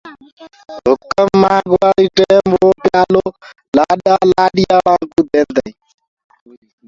اور 0.71 0.79
هُڪم 0.91 1.27
منگوآ 1.41 1.89
ٽيم 2.19 2.47
وو 2.55 2.69
پيآلو 2.83 3.23
لآڏاݪا 3.75 4.47
ڪوٚ 5.11 5.27
ديندآ 5.31 5.61
هينٚ۔ 5.67 5.79